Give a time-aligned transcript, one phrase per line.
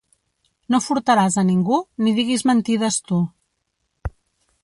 [0.75, 3.23] No furtaràs a ningú, ni diguis mentides tu.